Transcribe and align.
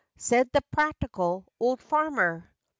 "Said 0.17 0.49
the 0.51 0.63
practical 0.71 1.45
old 1.59 1.79
farmer. 1.79 2.49